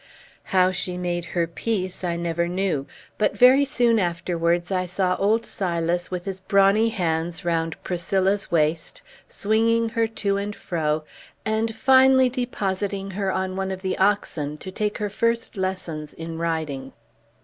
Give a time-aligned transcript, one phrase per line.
[0.45, 2.87] How she made her peace I never knew;
[3.19, 9.03] but very soon afterwards I saw old Silas, with his brawny hands round Priscilla's waist,
[9.27, 11.03] swinging her to and fro,
[11.45, 16.39] and finally depositing her on one of the oxen, to take her first lessons in
[16.39, 16.93] riding.